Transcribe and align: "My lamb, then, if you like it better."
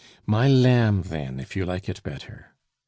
"My 0.25 0.47
lamb, 0.47 1.03
then, 1.03 1.39
if 1.39 1.55
you 1.55 1.63
like 1.63 1.87
it 1.87 2.01
better." 2.01 2.55